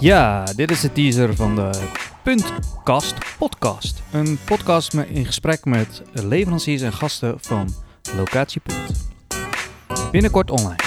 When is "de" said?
0.80-0.92, 1.54-1.70